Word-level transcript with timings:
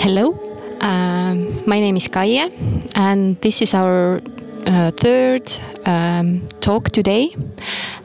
Hello, 0.00 0.34
um, 0.80 1.62
my 1.64 1.78
name 1.78 1.96
is 1.96 2.08
Kaie, 2.08 2.50
and 2.96 3.40
this 3.40 3.62
is 3.62 3.74
our 3.74 4.20
uh, 4.68 4.90
third 4.90 5.50
um, 5.86 6.46
talk 6.60 6.90
today. 6.90 7.34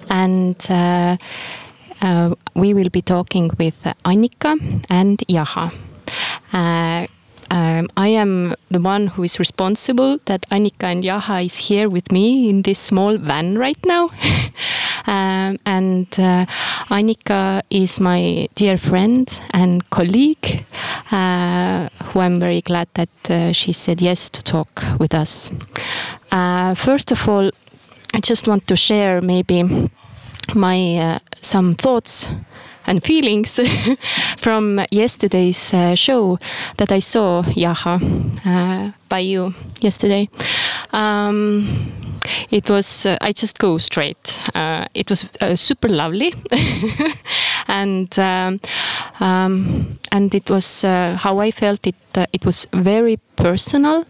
And 0.09 0.55
uh, 0.69 1.17
uh, 2.01 2.35
we 2.55 2.73
will 2.73 2.89
be 2.89 3.01
talking 3.01 3.51
with 3.57 3.83
Annika 4.05 4.83
and 4.89 5.19
Jaha. 5.29 5.73
Uh, 6.53 7.07
um, 7.51 7.87
I 7.97 8.07
am 8.07 8.55
the 8.69 8.79
one 8.79 9.07
who 9.07 9.23
is 9.23 9.37
responsible 9.37 10.17
that 10.25 10.49
Annika 10.49 10.83
and 10.83 11.03
Jaha 11.03 11.45
is 11.45 11.55
here 11.55 11.89
with 11.89 12.11
me 12.11 12.49
in 12.49 12.63
this 12.63 12.79
small 12.79 13.17
van 13.17 13.57
right 13.57 13.77
now. 13.85 14.09
um, 15.07 15.57
and 15.65 16.07
uh, 16.19 16.45
Annika 16.89 17.61
is 17.69 17.99
my 17.99 18.47
dear 18.55 18.77
friend 18.77 19.41
and 19.51 19.89
colleague, 19.89 20.65
uh, 21.11 21.89
who 22.03 22.19
I'm 22.19 22.39
very 22.39 22.61
glad 22.61 22.87
that 22.93 23.09
uh, 23.29 23.51
she 23.51 23.73
said 23.73 24.01
yes 24.01 24.29
to 24.29 24.43
talk 24.43 24.83
with 24.99 25.13
us. 25.13 25.49
Uh, 26.31 26.73
first 26.75 27.11
of 27.11 27.27
all, 27.27 27.51
I 28.13 28.19
just 28.19 28.47
want 28.47 28.67
to 28.67 28.75
share 28.75 29.21
maybe 29.21 29.63
my 30.55 30.97
uh, 30.97 31.19
some 31.41 31.73
thoughts 31.73 32.29
and 32.85 33.03
feelings 33.03 33.59
from 34.37 34.81
yesterday's 34.91 35.73
uh, 35.73 35.95
show 35.95 36.37
that 36.77 36.91
I 36.91 36.99
saw 36.99 37.43
Jaha 37.43 37.99
uh, 38.45 38.91
by 39.09 39.19
you 39.19 39.53
yesterday. 39.81 40.29
Um, 40.91 42.02
it 42.51 42.69
was 42.69 43.05
uh, 43.05 43.17
I 43.21 43.31
just 43.31 43.59
go 43.59 43.77
straight. 43.77 44.39
Uh, 44.55 44.85
it 44.93 45.09
was 45.09 45.25
uh, 45.41 45.55
super 45.55 45.89
lovely, 45.89 46.33
and 47.67 48.17
um, 48.19 48.59
um, 49.19 49.99
and 50.11 50.33
it 50.33 50.49
was 50.49 50.83
uh, 50.83 51.17
how 51.19 51.39
I 51.39 51.51
felt 51.51 51.85
it. 51.87 51.95
it 52.31 52.45
was 52.45 52.67
very 52.73 53.17
personal. 53.35 54.05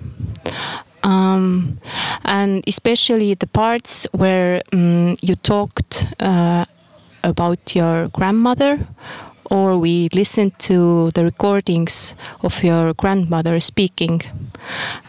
Um, 1.04 1.80
and 2.24 2.64
especially 2.66 3.34
the 3.34 3.48
parts 3.48 4.08
where 4.14 4.62
um, 4.72 5.18
you 5.22 5.36
talked 5.36 6.08
about 7.24 7.76
your 7.76 8.08
grandmother 8.10 8.88
or 9.54 9.78
we 9.78 10.10
listened 10.14 10.58
to 10.58 11.12
the 11.12 11.24
recordings 11.24 12.16
of 12.42 12.64
your 12.64 12.94
grandmother 12.94 13.60
speaking. 13.60 14.22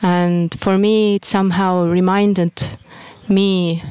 And 0.02 0.54
for 0.60 0.76
me, 0.78 1.16
it 1.16 1.24
somehow 1.24 1.84
reminded 1.84 2.76
me 3.28 3.82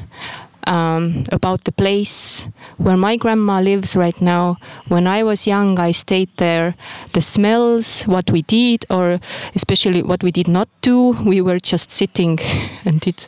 um, 0.67 1.26
about 1.31 1.64
the 1.64 1.72
place 1.72 2.48
where 2.78 2.98
my 2.98 3.17
grandma 3.17 3.59
lives 3.59 3.95
right 3.95 4.20
now. 4.22 4.58
When 4.88 5.08
I 5.08 5.23
was 5.23 5.48
young, 5.48 5.80
I 5.80 5.92
stayed 5.92 6.30
there. 6.38 6.75
The 7.14 7.22
smells, 7.22 8.03
what 8.03 8.31
we 8.31 8.44
did, 8.44 8.86
or 8.90 9.20
especially 9.56 10.03
what 10.03 10.23
we 10.23 10.31
did 10.31 10.48
not 10.48 10.70
do, 10.81 11.12
we 11.25 11.42
were 11.42 11.59
just 11.59 11.92
sitting 11.92 12.40
and 12.86 13.00
did 13.00 13.28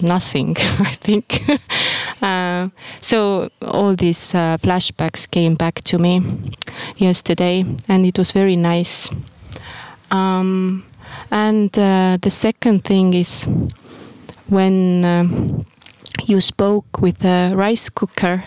nothing, 0.00 0.56
I 0.58 0.96
think. 1.00 1.42
uh, 2.22 2.68
so 3.00 3.50
all 3.62 3.94
these 3.94 4.34
uh, 4.34 4.58
flashbacks 4.58 5.30
came 5.30 5.54
back 5.54 5.82
to 5.84 5.98
me 5.98 6.22
yesterday, 6.96 7.64
and 7.88 8.06
it 8.06 8.18
was 8.18 8.32
very 8.32 8.56
nice. 8.56 9.10
Um, 10.10 10.84
and 11.30 11.76
uh, 11.78 12.18
the 12.20 12.30
second 12.30 12.84
thing 12.84 13.14
is 13.14 13.46
when 14.48 15.04
um, 15.04 15.64
you 16.26 16.40
spoke 16.40 17.00
with 17.00 17.24
a 17.24 17.50
rice 17.54 17.88
cooker. 17.88 18.44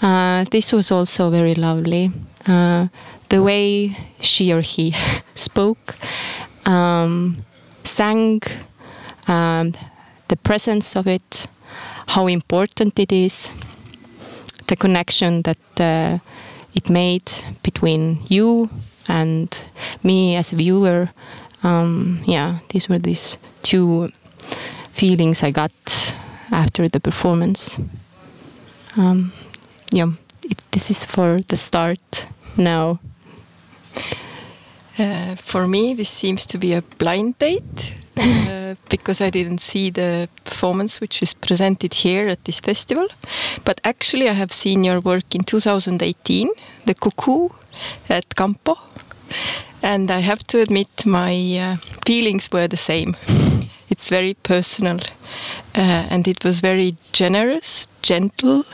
Uh, 0.00 0.44
this 0.50 0.72
was 0.72 0.90
also 0.90 1.30
very 1.30 1.54
lovely. 1.54 2.12
Uh, 2.46 2.88
the 3.28 3.42
way 3.42 3.96
she 4.20 4.52
or 4.52 4.60
he 4.60 4.94
spoke, 5.34 5.96
um, 6.66 7.44
sang, 7.84 8.40
um, 9.26 9.74
the 10.28 10.36
presence 10.36 10.96
of 10.96 11.06
it, 11.06 11.46
how 12.08 12.26
important 12.26 12.98
it 12.98 13.12
is, 13.12 13.50
the 14.66 14.76
connection 14.76 15.42
that 15.42 15.80
uh, 15.80 16.18
it 16.74 16.88
made 16.90 17.30
between 17.62 18.20
you 18.28 18.70
and 19.08 19.64
me 20.02 20.36
as 20.36 20.52
a 20.52 20.56
viewer. 20.56 21.10
Um, 21.62 22.22
yeah, 22.26 22.58
these 22.70 22.88
were 22.88 22.98
these 22.98 23.36
two 23.62 24.10
feelings 24.98 25.42
I 25.42 25.52
got 25.52 26.14
after 26.50 26.88
the 26.88 27.00
performance. 27.00 27.78
Um, 28.96 29.32
yeah, 29.92 30.10
it, 30.42 30.58
this 30.72 30.90
is 30.90 31.04
for 31.04 31.40
the 31.48 31.56
start 31.56 32.26
now. 32.56 32.98
Uh, 34.98 35.36
for 35.36 35.68
me, 35.68 35.94
this 35.94 36.10
seems 36.10 36.46
to 36.46 36.58
be 36.58 36.72
a 36.72 36.82
blind 36.98 37.38
date 37.38 37.92
uh, 38.16 38.74
because 38.88 39.20
I 39.20 39.30
didn't 39.30 39.60
see 39.60 39.90
the 39.90 40.28
performance 40.44 41.00
which 41.00 41.22
is 41.22 41.34
presented 41.34 41.94
here 41.94 42.26
at 42.26 42.44
this 42.44 42.60
festival. 42.60 43.06
But 43.64 43.80
actually, 43.84 44.28
I 44.28 44.32
have 44.32 44.52
seen 44.52 44.82
your 44.82 45.00
work 45.00 45.34
in 45.34 45.44
2018, 45.44 46.48
The 46.86 46.94
Cuckoo 46.94 47.48
at 48.08 48.34
Campo. 48.34 48.76
And 49.80 50.10
I 50.10 50.18
have 50.18 50.42
to 50.48 50.60
admit, 50.60 51.06
my 51.06 51.32
uh, 51.58 51.76
feelings 52.04 52.50
were 52.50 52.66
the 52.66 52.76
same. 52.76 53.16
It's 53.90 54.08
very 54.08 54.34
personal 54.34 54.98
uh, 55.74 56.06
and 56.10 56.28
it 56.28 56.44
was 56.44 56.60
very 56.60 56.96
generous, 57.12 57.88
gentle, 58.02 58.64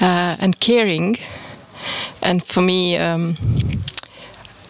uh, 0.00 0.36
and 0.38 0.60
caring. 0.60 1.16
And 2.22 2.44
for 2.44 2.60
me, 2.62 2.96
um, 2.96 3.36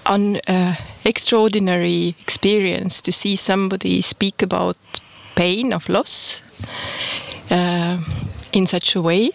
an 0.06 0.36
uh, 0.46 0.76
extraordinary 1.04 2.14
experience 2.20 3.02
to 3.02 3.12
see 3.12 3.36
somebody 3.36 4.00
speak 4.00 4.42
about 4.42 4.76
pain 5.34 5.72
of 5.72 5.88
loss 5.88 6.40
uh, 7.50 7.98
in 8.52 8.66
such 8.66 8.94
a 8.96 9.02
way 9.02 9.30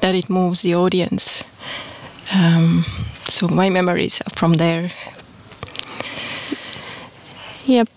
that 0.00 0.14
it 0.14 0.28
moves 0.28 0.62
the 0.62 0.74
audience. 0.74 1.42
Um, 2.32 2.84
so 3.28 3.48
my 3.48 3.70
memories 3.70 4.20
are 4.26 4.36
from 4.36 4.54
there. 4.54 4.90
Yep, 7.66 7.88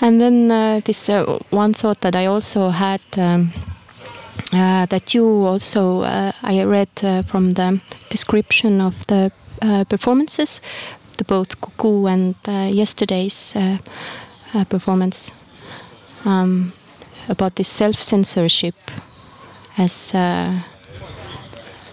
and 0.00 0.20
then 0.20 0.50
uh, 0.50 0.80
this 0.84 1.08
uh, 1.08 1.38
one 1.50 1.74
thought 1.74 2.00
that 2.00 2.16
I 2.16 2.26
also 2.26 2.70
had 2.70 3.00
um, 3.16 3.52
uh, 4.52 4.86
that 4.86 5.14
you 5.14 5.24
also 5.24 6.02
uh, 6.02 6.32
I 6.42 6.64
read 6.64 6.88
uh, 7.02 7.22
from 7.22 7.52
the 7.52 7.80
description 8.10 8.80
of 8.80 9.06
the 9.06 9.30
uh, 9.62 9.84
performances, 9.84 10.60
the 11.18 11.24
both 11.24 11.60
Cuckoo 11.60 12.06
and 12.06 12.34
yesterday's 12.74 13.54
performance 14.68 15.30
um, 16.24 16.72
about 17.28 17.54
this 17.54 17.68
self 17.68 18.02
censorship 18.02 18.74
as 19.78 20.12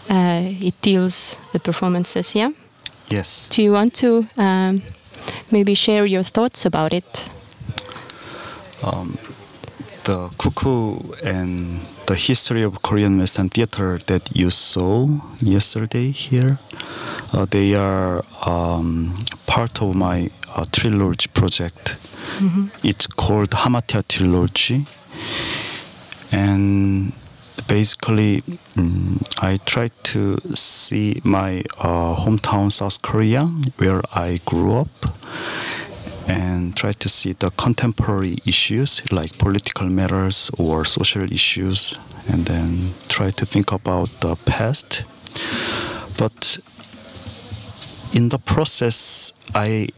it 0.09 0.81
deals 0.81 1.37
the 1.53 1.59
performances. 1.59 2.33
Yeah. 2.33 2.51
Yes. 3.09 3.47
Do 3.49 3.61
you 3.61 3.71
want 3.71 3.93
to? 3.95 4.27
Um, 4.37 4.81
maybe 5.51 5.73
share 5.73 6.05
your 6.05 6.23
thoughts 6.23 6.65
about 6.65 6.93
it. 6.93 7.29
Um, 8.83 9.17
the 10.05 10.29
cuckoo 10.37 11.13
and 11.23 11.81
the 12.07 12.15
history 12.15 12.63
of 12.63 12.81
Korean 12.81 13.19
Western 13.19 13.49
theater 13.49 13.99
that 14.07 14.35
you 14.35 14.49
saw 14.49 15.07
yesterday 15.39 16.11
here, 16.11 16.57
uh, 17.33 17.45
they 17.45 17.75
are 17.75 18.23
um, 18.45 19.19
part 19.45 19.81
of 19.81 19.95
my 19.95 20.31
uh, 20.55 20.65
trilogy 20.71 21.27
project. 21.33 21.97
Mm-hmm. 22.39 22.67
It's 22.83 23.05
called 23.07 23.51
Hamartia 23.51 24.07
Trilogy, 24.07 24.85
and 26.31 27.13
basically, 27.67 28.43
um, 28.77 29.19
I 29.41 29.57
try 29.65 29.89
to 30.03 30.39
see 30.53 31.21
my 31.23 31.63
uh, 31.79 32.15
hometown, 32.15 32.71
South 32.71 33.01
Korea, 33.01 33.41
where 33.77 34.01
I 34.13 34.39
grew 34.45 34.77
up, 34.77 34.89
and 36.29 36.75
try 36.75 36.91
to 36.91 37.09
see 37.09 37.33
the 37.33 37.51
contemporary 37.51 38.37
issues 38.45 39.01
like 39.11 39.37
political 39.37 39.87
matters 39.87 40.51
or 40.57 40.85
social 40.85 41.31
issues, 41.31 41.95
and 42.27 42.45
then 42.45 42.93
try 43.07 43.31
to 43.31 43.45
think 43.45 43.71
about 43.71 44.09
the 44.21 44.35
past. 44.35 45.03
But 46.17 46.59
in 48.13 48.29
the 48.29 48.39
process, 48.39 49.33
I 49.55 49.89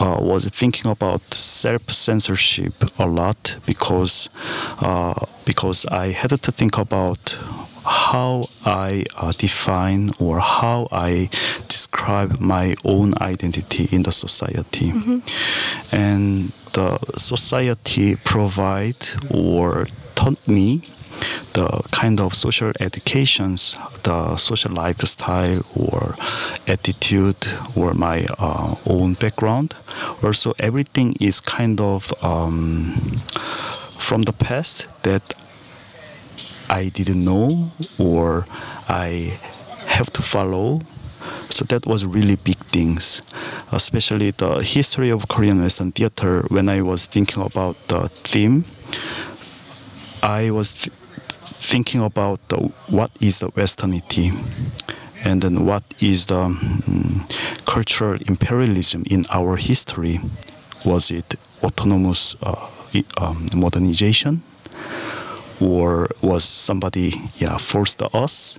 uh, 0.00 0.18
was 0.20 0.46
thinking 0.48 0.90
about 0.90 1.34
self 1.34 1.90
censorship 1.90 2.74
a 2.98 3.06
lot 3.06 3.56
because 3.66 4.28
uh, 4.80 5.14
because 5.44 5.86
I 5.86 6.08
had 6.08 6.30
to 6.30 6.52
think 6.52 6.78
about 6.78 7.38
how 7.84 8.48
I 8.64 9.04
uh, 9.16 9.32
define 9.32 10.10
or 10.18 10.40
how 10.40 10.88
I 10.90 11.28
describe 11.94 12.40
my 12.40 12.74
own 12.84 13.14
identity 13.20 13.88
in 13.92 14.02
the 14.02 14.12
society, 14.12 14.92
and 15.92 16.52
the 16.72 16.98
society 17.16 18.16
provide 18.16 18.96
or 19.30 19.86
taught 20.14 20.48
me 20.48 20.82
the 21.52 21.68
kind 21.92 22.20
of 22.20 22.34
social 22.34 22.72
educations, 22.80 23.76
the 24.02 24.36
social 24.36 24.72
lifestyle 24.72 25.62
or 25.76 26.16
attitude 26.66 27.46
or 27.76 27.94
my 27.94 28.26
uh, 28.38 28.74
own 28.86 29.14
background. 29.14 29.74
Also, 30.22 30.52
everything 30.58 31.14
is 31.20 31.40
kind 31.40 31.80
of 31.80 32.12
um, 32.24 33.20
from 33.98 34.22
the 34.22 34.32
past 34.32 34.86
that 35.04 35.34
I 36.68 36.88
didn't 36.88 37.24
know 37.24 37.70
or 37.98 38.46
I 38.88 39.38
have 39.86 40.12
to 40.14 40.22
follow. 40.22 40.80
So 41.50 41.64
that 41.66 41.86
was 41.86 42.04
really 42.04 42.36
big 42.36 42.56
things, 42.72 43.22
especially 43.72 44.32
the 44.32 44.60
history 44.62 45.10
of 45.10 45.28
Korean 45.28 45.60
Western 45.60 45.92
theater. 45.92 46.44
When 46.48 46.68
I 46.68 46.80
was 46.82 47.06
thinking 47.06 47.42
about 47.42 47.76
the 47.88 48.08
theme, 48.08 48.64
I 50.22 50.50
was 50.50 50.72
th- 50.72 50.92
thinking 51.60 52.02
about 52.02 52.40
the, 52.48 52.56
what 52.88 53.10
is 53.20 53.38
the 53.40 53.50
Westernity, 53.54 54.32
and 55.24 55.42
then 55.42 55.64
what 55.64 55.82
is 56.00 56.26
the 56.26 56.48
mm, 56.48 57.64
cultural 57.66 58.18
imperialism 58.26 59.04
in 59.10 59.24
our 59.30 59.56
history. 59.56 60.20
Was 60.84 61.10
it 61.10 61.34
autonomous 61.62 62.36
uh, 62.42 62.68
um, 63.16 63.48
modernization? 63.56 64.42
Or 65.60 66.08
was 66.22 66.44
somebody 66.44 67.14
yeah 67.38 67.56
forced 67.58 68.02
us? 68.12 68.58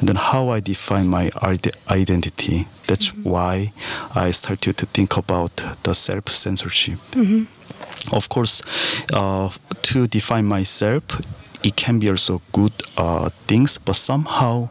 And 0.00 0.08
then 0.08 0.16
how 0.16 0.50
i 0.50 0.60
define 0.60 1.06
my 1.08 1.30
ide- 1.40 1.76
identity? 1.88 2.66
That's 2.88 3.08
why 3.24 3.72
i 4.14 4.32
started 4.32 4.76
to 4.76 4.86
think 4.86 5.16
about 5.16 5.62
the 5.84 5.94
self 5.94 6.28
censorship 6.28 6.98
of 8.12 8.28
course 8.28 8.62
uh, 9.12 9.48
to 9.82 10.06
define 10.06 10.44
myself 10.44 11.02
it 11.62 11.76
can 11.76 11.98
be 12.00 12.10
also 12.10 12.42
good 12.52 12.72
uh, 12.98 13.30
things 13.46 13.78
but 13.78 13.94
somehow 13.96 14.68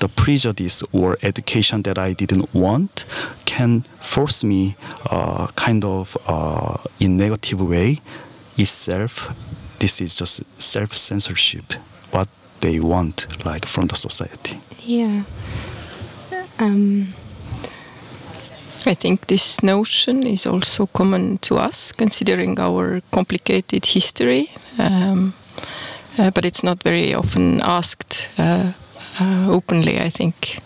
the 0.00 0.08
prejudice 0.08 0.82
or 0.92 1.18
education 1.22 1.82
that 1.82 1.98
i 1.98 2.14
didn't 2.14 2.48
want 2.54 3.04
can 3.44 3.82
force 4.00 4.44
me 4.44 4.76
uh, 5.10 5.48
kind 5.56 5.84
of 5.84 6.16
uh, 6.26 6.76
in 7.00 7.16
negative 7.18 7.60
way 7.60 8.00
itself 8.56 9.28
this 9.78 10.00
is 10.00 10.14
just 10.14 10.42
self 10.60 10.92
censorship 10.96 11.72
what 12.10 12.28
they 12.60 12.80
want 12.80 13.26
like 13.44 13.66
from 13.66 13.86
the 13.86 13.96
society 13.96 14.60
Yeah. 14.84 15.22
Um, 16.60 17.14
I 18.86 18.94
think 18.94 19.26
this 19.26 19.62
notion 19.62 20.26
is 20.26 20.46
also 20.46 20.86
common 20.86 21.38
to 21.38 21.56
us, 21.58 21.92
considering 21.92 22.58
our 22.58 23.00
complicated 23.10 23.84
history. 23.86 24.50
Um, 24.78 25.34
uh, 26.18 26.30
but 26.30 26.44
it's 26.44 26.62
not 26.64 26.82
very 26.82 27.14
often 27.14 27.60
asked 27.60 28.28
uh, 28.38 28.72
uh, 29.20 29.46
openly, 29.50 30.00
I 30.00 30.10
think. 30.10 30.58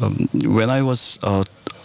um, 0.00 0.28
when 0.44 0.70
I 0.70 0.82
was 0.82 1.18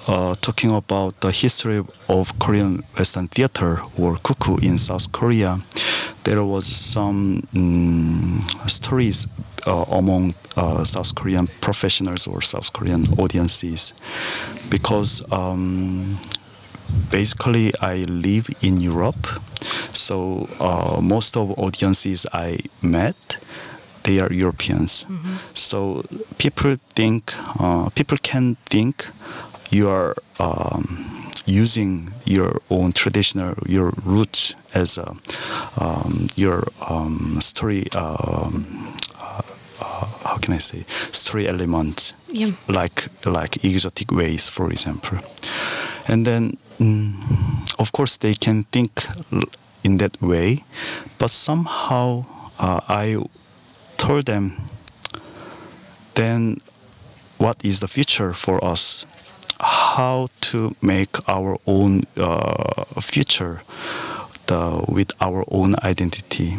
uh, 0.08 0.36
talking 0.42 0.72
about 0.72 1.20
the 1.22 1.32
history 1.32 1.84
of 2.08 2.38
Korean 2.40 2.84
Western 2.98 3.28
theater 3.28 3.82
or 3.98 4.18
Cuckoo 4.18 4.58
in 4.58 4.78
South 4.78 5.12
Korea, 5.12 5.60
there 6.24 6.44
was 6.44 6.66
some 6.66 7.48
mm, 7.54 8.70
stories 8.70 9.28
uh, 9.68 9.86
among 9.92 10.34
uh, 10.58 10.84
South 10.84 11.14
Korean 11.16 11.48
professionals 11.62 12.28
or 12.28 12.42
South 12.42 12.74
Korean 12.74 13.06
audiences, 13.20 13.94
because 14.70 15.22
um, 15.32 16.20
basically 17.10 17.72
I 17.82 18.06
live 18.06 18.50
in 18.62 18.80
Europe, 18.82 19.28
so 19.94 20.48
uh, 20.60 21.00
most 21.02 21.38
of 21.38 21.58
audiences 21.58 22.26
I 22.34 22.60
met 22.82 23.38
they 24.04 24.20
are 24.20 24.34
Europeans. 24.34 25.06
So 25.54 26.04
people 26.38 26.78
think 26.96 27.34
uh, 27.60 27.90
people 27.90 28.18
can 28.22 28.58
think 28.66 29.08
you 29.72 29.90
are 29.90 30.16
um, 30.40 31.32
using 31.46 32.14
your 32.26 32.62
own 32.70 32.92
traditional 32.92 33.56
your 33.66 33.92
roots 34.06 34.56
as 34.74 34.98
a, 34.98 35.16
um, 35.78 36.28
your 36.36 36.68
um, 36.88 37.40
story. 37.42 37.88
Um, 37.94 38.94
uh, 39.20 39.42
uh, 39.80 40.06
how 40.24 40.38
can 40.38 40.54
I 40.54 40.60
say 40.60 40.86
story 41.12 41.48
element? 41.48 42.14
Yeah. 42.28 42.52
Like 42.68 43.08
like 43.26 43.64
exotic 43.64 44.12
ways, 44.12 44.50
for 44.50 44.72
example, 44.72 45.18
and 46.08 46.26
then 46.26 46.58
mm, 46.80 47.14
of 47.80 47.92
course 47.92 48.18
they 48.18 48.34
can 48.34 48.64
think 48.72 49.08
in 49.84 49.98
that 49.98 50.22
way, 50.22 50.64
but 51.18 51.32
somehow 51.32 52.26
uh, 52.60 52.82
I 52.88 53.18
told 53.98 54.26
them 54.26 54.52
then 56.16 56.62
what 57.38 57.58
is 57.64 57.80
the 57.80 57.88
future 57.88 58.34
for 58.34 58.64
us 58.64 59.06
how 59.96 60.28
to 60.40 60.76
make 60.82 61.18
our 61.28 61.58
own 61.66 62.04
uh, 62.18 62.84
future 63.02 63.62
the, 64.48 64.84
with 64.88 65.12
our 65.20 65.44
own 65.50 65.76
identity. 65.84 66.58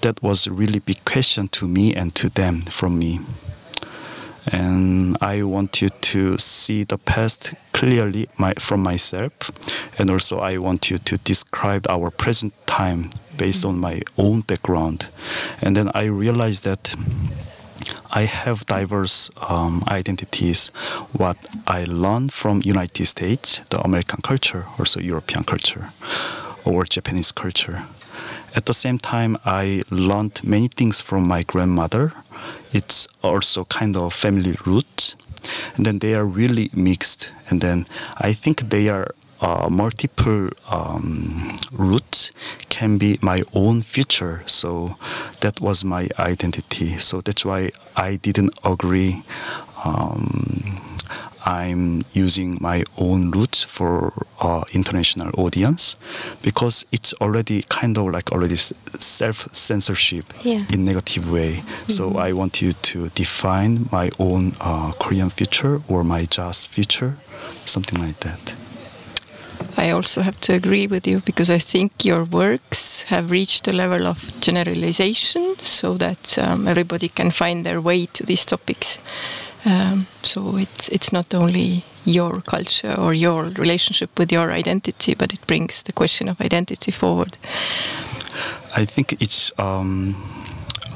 That 0.00 0.22
was 0.22 0.46
a 0.46 0.50
really 0.50 0.80
big 0.80 1.04
question 1.04 1.48
to 1.48 1.66
me 1.66 1.94
and 1.94 2.14
to 2.14 2.28
them 2.28 2.62
from 2.62 2.98
me. 2.98 3.20
And 4.52 5.16
I 5.20 5.42
want 5.42 5.80
you 5.80 5.88
to 5.88 6.36
see 6.38 6.84
the 6.84 6.98
past 6.98 7.54
clearly 7.72 8.28
my, 8.38 8.54
from 8.58 8.82
myself, 8.82 9.32
and 9.98 10.10
also 10.10 10.40
I 10.40 10.58
want 10.58 10.90
you 10.90 10.98
to 10.98 11.16
describe 11.18 11.86
our 11.88 12.10
present 12.10 12.52
time 12.66 13.10
based 13.36 13.64
on 13.64 13.78
my 13.78 14.02
own 14.18 14.40
background, 14.40 15.08
and 15.62 15.76
then 15.76 15.90
I 15.94 16.04
realized 16.04 16.64
that 16.64 16.94
I 18.12 18.26
have 18.26 18.66
diverse 18.66 19.30
um, 19.48 19.82
identities. 19.88 20.68
What 21.12 21.38
I 21.66 21.84
learned 21.84 22.32
from 22.32 22.60
United 22.62 23.06
States, 23.06 23.62
the 23.70 23.80
American 23.80 24.20
culture, 24.22 24.66
also 24.78 25.00
European 25.00 25.44
culture, 25.44 25.92
or 26.64 26.84
Japanese 26.84 27.32
culture. 27.32 27.84
At 28.54 28.66
the 28.66 28.74
same 28.74 28.98
time, 28.98 29.38
I 29.46 29.82
learned 29.90 30.44
many 30.44 30.68
things 30.68 31.00
from 31.00 31.26
my 31.26 31.42
grandmother. 31.42 32.12
It's 32.72 33.08
also 33.22 33.64
kind 33.64 33.96
of 33.96 34.12
family 34.12 34.56
roots. 34.66 35.16
And 35.76 35.86
then 35.86 35.98
they 36.00 36.14
are 36.14 36.26
really 36.26 36.70
mixed. 36.74 37.32
And 37.48 37.62
then 37.62 37.86
I 38.18 38.34
think 38.34 38.68
they 38.68 38.90
are 38.90 39.14
uh, 39.42 39.68
multiple 39.70 40.48
um, 40.70 41.58
roots 41.72 42.30
can 42.70 42.96
be 42.98 43.18
my 43.20 43.42
own 43.52 43.82
future. 43.82 44.42
So 44.46 44.96
that 45.40 45.60
was 45.60 45.84
my 45.84 46.08
identity. 46.18 46.98
So 46.98 47.20
that's 47.20 47.44
why 47.44 47.70
I 47.96 48.16
didn't 48.16 48.54
agree. 48.64 49.22
Um, 49.84 50.78
I'm 51.44 52.02
using 52.12 52.56
my 52.60 52.84
own 52.96 53.32
roots 53.32 53.64
for 53.64 54.12
uh, 54.40 54.62
international 54.72 55.30
audience 55.36 55.96
because 56.42 56.86
it's 56.92 57.12
already 57.20 57.64
kind 57.68 57.98
of 57.98 58.12
like 58.12 58.30
already 58.30 58.54
self 58.56 59.48
censorship 59.52 60.32
Yeah. 60.44 60.62
in 60.70 60.84
negative 60.84 61.28
way. 61.32 61.64
So 61.88 62.16
I 62.16 62.32
want 62.32 62.62
you 62.62 62.72
to 62.72 63.08
define 63.16 63.88
my 63.90 64.10
own 64.20 64.52
uh, 64.60 64.92
Korean 65.00 65.30
future 65.30 65.80
or 65.88 66.04
my 66.04 66.26
jazz 66.26 66.68
future, 66.68 67.16
something 67.64 67.98
like 68.00 68.20
that. 68.20 68.54
I 69.82 69.90
also 69.90 70.20
have 70.22 70.38
to 70.40 70.54
agree 70.54 70.86
with 70.86 71.06
you 71.08 71.20
because 71.24 71.50
I 71.50 71.58
think 71.58 72.04
your 72.04 72.24
works 72.24 73.02
have 73.02 73.32
reached 73.32 73.66
a 73.66 73.72
level 73.72 74.06
of 74.06 74.40
generalization 74.40 75.56
so 75.58 75.94
that 75.94 76.38
um, 76.38 76.68
everybody 76.68 77.08
can 77.08 77.30
find 77.32 77.66
their 77.66 77.80
way 77.80 78.06
to 78.06 78.24
these 78.24 78.46
topics. 78.46 78.98
Um, 79.64 80.06
so 80.22 80.56
it's 80.56 80.88
it's 80.88 81.12
not 81.12 81.34
only 81.34 81.82
your 82.04 82.42
culture 82.42 82.94
or 82.98 83.14
your 83.14 83.44
relationship 83.58 84.18
with 84.18 84.32
your 84.32 84.52
identity, 84.58 85.14
but 85.14 85.32
it 85.32 85.46
brings 85.46 85.82
the 85.82 85.92
question 85.92 86.28
of 86.28 86.40
identity 86.40 86.92
forward. 86.92 87.36
I 88.76 88.86
think 88.86 89.12
it's 89.20 89.52
um, 89.58 90.14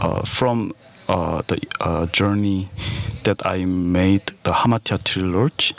uh, 0.01 0.23
from 0.25 0.73
uh, 1.09 1.43
the 1.47 1.59
uh, 1.81 2.07
journey 2.13 2.69
that 3.23 3.47
I 3.47 3.65
made 3.65 4.23
the 4.43 4.53
Hamartia 4.53 4.99
trilogy. 4.99 5.75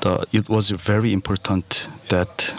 The, 0.00 0.26
it 0.32 0.48
was 0.48 0.70
a 0.70 0.76
very 0.76 1.12
important 1.12 1.88
that 2.14 2.54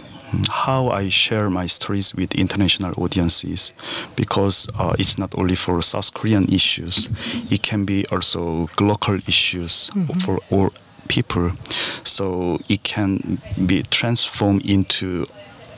how 0.50 0.90
I 0.90 1.10
share 1.10 1.50
my 1.50 1.68
stories 1.68 2.14
with 2.14 2.36
international 2.36 2.94
audiences 2.98 3.72
because 4.16 4.68
uh, 4.78 4.96
it's 5.00 5.18
not 5.18 5.32
only 5.38 5.56
for 5.56 5.82
South 5.82 6.14
Korean 6.14 6.46
issues, 6.52 7.10
it 7.50 7.62
can 7.64 7.86
be 7.86 8.06
also 8.12 8.70
local 8.80 9.16
issues 9.28 9.92
for 10.24 10.40
all 10.52 10.70
people, 11.08 11.52
so 12.04 12.60
it 12.68 12.84
can 12.84 13.40
be 13.66 13.84
transformed 13.84 14.66
into 14.66 15.26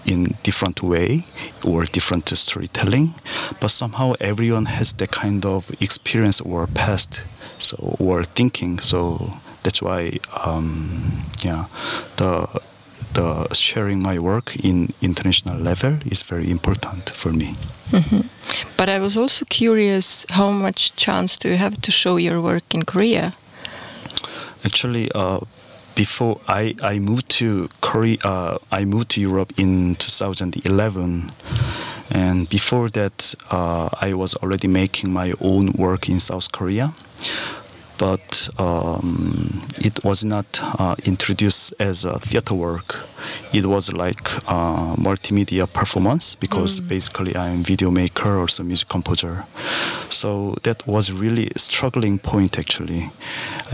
in 0.06 0.34
different 0.42 0.82
way 0.82 1.26
or 1.66 1.84
different 1.84 2.30
storytelling 2.30 3.14
but 3.60 3.68
somehow 3.68 4.14
everyone 4.22 4.64
has 4.64 4.94
that 4.94 5.12
kind 5.12 5.46
of 5.46 5.70
experience 5.82 6.40
or 6.42 6.66
past 6.68 7.20
so 7.60 7.76
or 8.00 8.24
thinking. 8.24 8.80
So 8.80 9.34
that's 9.64 9.82
why 9.82 10.20
um, 10.46 11.12
yeah 11.44 11.66
the 12.16 12.48
the 13.18 13.54
sharing 13.54 14.00
my 14.10 14.18
work 14.20 14.48
in 14.64 14.94
international 15.02 15.58
level 15.70 15.94
is 16.14 16.20
very 16.32 16.48
important 16.58 17.04
for 17.22 17.32
me 17.34 17.50
But 18.78 18.90
I 18.90 19.00
was 19.00 19.18
also 19.18 19.46
curious 19.46 20.26
how 20.30 20.52
much 20.52 20.96
chance 20.96 21.38
do 21.38 21.50
you 21.50 21.58
have 21.58 21.82
to 21.82 21.92
show 21.92 22.18
your 22.18 22.42
work 22.42 22.74
in 22.74 22.84
Korea? 22.84 23.34
Actually, 24.64 25.10
uh, 25.16 25.40
before 25.96 26.40
I, 26.48 26.76
I 26.82 27.00
moved 27.00 27.30
to 27.40 27.70
Korea, 27.82 28.18
uh, 28.24 28.58
I 28.72 28.86
moved 28.86 29.10
to 29.12 29.22
Europe 29.22 29.54
in 29.58 29.96
2011, 29.96 31.32
and 32.12 32.50
before 32.50 32.90
that, 32.90 33.34
uh, 33.52 33.90
I 34.02 34.14
was 34.14 34.36
already 34.36 34.68
making 34.68 35.12
my 35.12 35.34
own 35.42 35.72
work 35.72 36.10
in 36.10 36.20
South 36.20 36.52
Korea. 36.52 36.94
But 37.98 38.50
um, 38.60 39.62
it 39.80 40.04
was 40.04 40.24
not 40.24 40.46
uh, 40.80 40.96
introduced 41.04 41.74
as 41.80 42.06
a 42.06 42.20
theater 42.20 42.54
work. 42.54 42.96
It 43.54 43.66
was 43.66 43.92
like 43.92 44.36
uh, 44.48 44.96
multimedia 44.96 45.72
performance 45.72 46.36
because 46.36 46.80
basically 46.80 47.36
I'm 47.36 47.64
video 47.64 47.90
maker, 47.92 48.38
also 48.38 48.64
music 48.64 48.90
composer. 48.90 49.46
So 50.10 50.56
that 50.64 50.86
was 50.88 51.12
really 51.12 51.52
struggling 51.56 52.20
point 52.20 52.60
actually. 52.60 53.10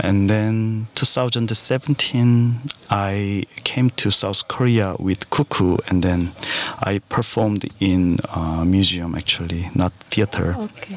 And 0.02 0.28
then 0.28 0.86
2017, 0.94 2.60
I 2.90 3.44
came 3.64 3.90
to 3.90 4.10
South 4.10 4.48
Korea 4.48 4.96
with 4.98 5.30
Cuckoo, 5.30 5.76
and 5.88 6.02
then 6.02 6.32
I 6.82 6.98
performed 7.08 7.64
in 7.80 8.18
a 8.34 8.64
museum 8.64 9.14
actually, 9.14 9.70
not 9.74 9.92
theater. 10.10 10.56
Okay. 10.58 10.96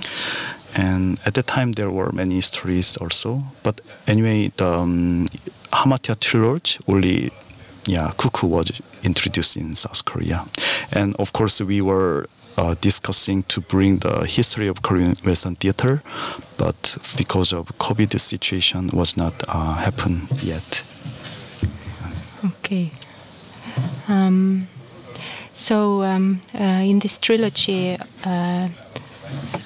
And 0.77 1.19
at 1.25 1.33
that 1.33 1.47
time, 1.47 1.71
there 1.73 1.89
were 1.89 2.11
many 2.11 2.39
stories 2.41 2.97
also. 2.97 3.41
But 3.63 3.81
anyway, 4.05 4.51
the 4.55 4.67
um, 4.67 5.25
Hamartia 5.73 6.19
Trilogy 6.19 6.79
only, 6.87 7.31
yeah, 7.85 8.11
Cuckoo 8.17 8.47
was 8.47 8.71
introduced 9.03 9.57
in 9.57 9.75
South 9.75 10.05
Korea. 10.05 10.45
And 10.91 11.15
of 11.15 11.33
course, 11.33 11.59
we 11.59 11.81
were 11.81 12.27
uh, 12.57 12.75
discussing 12.81 13.43
to 13.43 13.61
bring 13.61 13.97
the 13.97 14.25
history 14.25 14.67
of 14.67 14.81
Korean 14.83 15.15
Western 15.25 15.55
theater, 15.55 16.01
but 16.57 16.97
because 17.17 17.53
of 17.53 17.65
COVID 17.79 18.19
situation, 18.19 18.89
was 18.93 19.17
not 19.17 19.33
uh, 19.47 19.75
happen 19.75 20.27
yet. 20.41 20.83
Okay. 22.45 22.91
Um, 24.07 24.67
so 25.53 26.03
um, 26.03 26.41
uh, 26.53 26.83
in 26.83 26.99
this 26.99 27.17
trilogy, 27.17 27.97
uh, 28.25 28.69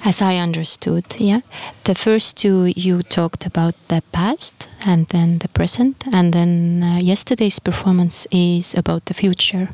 as 0.04 0.20
I 0.20 0.36
understood, 0.36 1.04
yeah, 1.18 1.40
the 1.84 1.94
first 1.94 2.36
two 2.36 2.72
you 2.76 3.02
talked 3.02 3.46
about 3.46 3.74
the 3.88 4.02
past 4.12 4.68
and 4.84 5.06
then 5.08 5.38
the 5.38 5.48
present, 5.48 6.04
and 6.12 6.32
then 6.32 6.82
uh, 6.82 6.98
yesterday's 6.98 7.58
performance 7.58 8.26
is 8.30 8.74
about 8.74 9.04
the 9.06 9.14
future. 9.14 9.68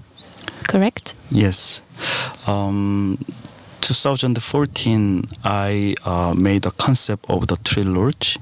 Correct? 0.67 1.15
Yes. 1.31 1.83
Um, 2.47 3.19
2014, 3.81 5.25
I 5.45 5.95
uh, 6.05 6.35
made 6.37 6.67
a 6.67 6.71
concept 6.73 7.25
of 7.31 7.47
the 7.47 7.57
trilogy. 7.65 8.39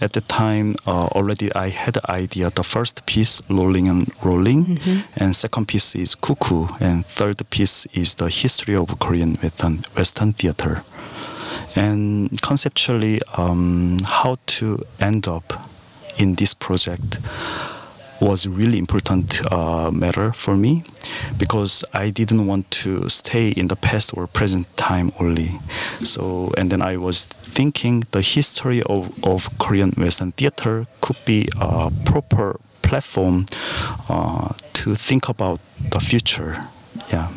At 0.00 0.12
the 0.12 0.20
time, 0.20 0.76
uh, 0.86 1.06
already 1.16 1.52
I 1.54 1.70
had 1.70 1.94
the 1.94 2.10
idea. 2.10 2.50
The 2.50 2.62
first 2.62 3.04
piece, 3.06 3.42
Rolling 3.50 3.88
and 3.88 4.08
Rolling, 4.22 4.78
and 5.16 5.34
second 5.34 5.66
piece 5.66 5.96
is 5.96 6.14
Cuckoo, 6.14 6.68
and 6.80 7.04
third 7.04 7.42
piece 7.50 7.86
is 7.94 8.14
the 8.14 8.28
history 8.28 8.76
of 8.76 8.98
Korean 9.00 9.34
Western, 9.42 9.82
Western 9.96 10.32
theater. 10.32 10.84
And 11.76 12.40
conceptually, 12.42 13.20
um, 13.36 13.98
how 14.04 14.38
to 14.46 14.84
end 15.00 15.26
up 15.28 15.52
in 16.16 16.36
this 16.36 16.54
project 16.54 17.18
was 18.20 18.46
really 18.46 18.78
important 18.78 19.40
uh, 19.52 19.90
matter 19.90 20.32
for 20.32 20.56
me 20.56 20.84
because 21.36 21.84
I 21.92 22.10
didn't 22.10 22.46
want 22.46 22.70
to 22.82 23.08
stay 23.08 23.48
in 23.48 23.68
the 23.68 23.76
past 23.76 24.16
or 24.16 24.26
present 24.26 24.74
time 24.76 25.12
only. 25.20 25.50
So 26.02 26.52
and 26.56 26.70
then 26.70 26.80
I 26.80 26.96
was 26.96 27.24
thinking 27.24 28.04
the 28.12 28.22
history 28.22 28.82
of, 28.84 29.12
of 29.24 29.48
Korean 29.58 29.90
Western 29.96 30.32
theater 30.32 30.86
could 31.00 31.18
be 31.24 31.48
a 31.60 31.90
proper 32.04 32.60
platform 32.82 33.46
uh, 34.08 34.52
to 34.74 34.94
think 34.94 35.28
about 35.28 35.60
the 35.90 36.00
future. 36.00 36.64
Yeah. 37.10 37.28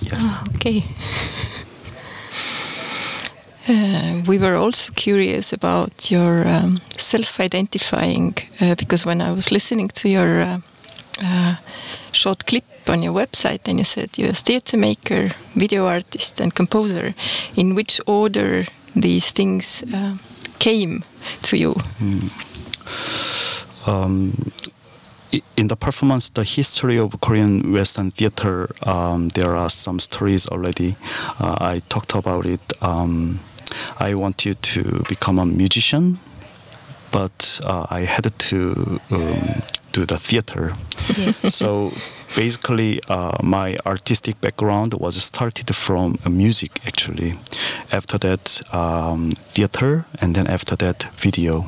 Yes. 0.00 0.22
Ah, 0.22 0.44
okay. 0.54 0.84
Uh, 3.68 4.22
we 4.26 4.38
were 4.38 4.54
also 4.54 4.92
curious 4.92 5.52
about 5.52 6.10
your 6.10 6.46
um, 6.46 6.80
self-identifying 6.96 8.34
uh, 8.60 8.76
because 8.76 9.04
when 9.04 9.20
I 9.20 9.32
was 9.32 9.50
listening 9.50 9.88
to 9.88 10.08
your 10.08 10.40
uh, 10.40 10.58
uh, 11.22 11.56
short 12.12 12.46
clip 12.46 12.64
on 12.88 13.02
your 13.02 13.12
website, 13.12 13.68
and 13.68 13.78
you 13.78 13.84
said 13.84 14.10
you're 14.16 14.30
a 14.30 14.34
theater 14.34 14.76
maker, 14.76 15.30
video 15.54 15.86
artist, 15.86 16.40
and 16.40 16.54
composer. 16.54 17.14
In 17.56 17.74
which 17.74 18.00
order 18.06 18.66
these 18.94 19.32
things 19.32 19.82
uh, 19.92 20.16
came 20.58 21.04
to 21.42 21.56
you? 21.56 21.74
um, 23.86 24.52
in 25.56 25.68
the 25.68 25.76
performance, 25.76 26.28
the 26.30 26.44
history 26.44 26.98
of 26.98 27.20
Korean 27.20 27.72
Western 27.72 28.10
theater, 28.10 28.68
um, 28.82 29.30
there 29.30 29.56
are 29.56 29.70
some 29.70 29.98
stories 29.98 30.46
already. 30.46 30.96
Uh, 31.40 31.56
I 31.60 31.82
talked 31.88 32.14
about 32.14 32.46
it. 32.46 32.60
I 33.98 34.14
wanted 34.14 34.62
to 34.74 35.04
become 35.08 35.38
a 35.38 35.46
musician, 35.46 36.18
but 37.10 37.60
uh, 37.64 37.86
I 37.90 38.00
had 38.00 38.38
to 38.38 39.00
um, 39.10 39.62
do 39.92 40.04
the 40.06 40.18
theater. 40.18 40.72
Yes. 41.16 41.54
so 41.54 41.92
basically, 42.34 43.00
uh, 43.08 43.38
my 43.42 43.76
artistic 43.86 44.40
background 44.40 44.94
was 44.94 45.22
started 45.22 45.74
from 45.74 46.18
uh, 46.24 46.30
music 46.30 46.70
actually. 46.86 47.34
After 47.92 48.18
that, 48.18 48.60
um, 48.72 49.32
theater, 49.54 50.04
and 50.20 50.34
then 50.34 50.46
after 50.46 50.76
that, 50.76 51.04
video, 51.16 51.64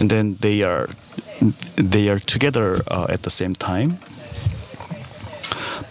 and 0.00 0.10
then 0.10 0.36
they 0.40 0.62
are 0.62 0.88
they 1.76 2.08
are 2.08 2.18
together 2.18 2.80
uh, 2.88 3.06
at 3.08 3.22
the 3.22 3.30
same 3.30 3.54
time. 3.54 3.98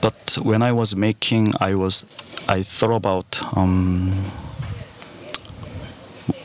But 0.02 0.38
when 0.42 0.62
I 0.62 0.72
was 0.72 0.96
making, 0.96 1.54
I 1.60 1.76
was 1.76 2.06
I 2.48 2.64
thought 2.64 2.96
about 2.96 3.42
um, 3.58 4.14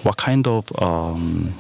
what 0.02 0.16
kind 0.16 0.46
of 0.46 0.70
um, 0.82 1.52